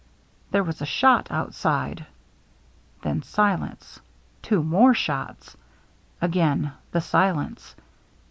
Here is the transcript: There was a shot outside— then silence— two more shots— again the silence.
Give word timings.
There 0.49 0.63
was 0.63 0.81
a 0.81 0.85
shot 0.87 1.27
outside— 1.29 2.07
then 3.03 3.21
silence— 3.21 3.99
two 4.41 4.63
more 4.63 4.95
shots— 4.95 5.55
again 6.23 6.73
the 6.91 7.01
silence. 7.01 7.75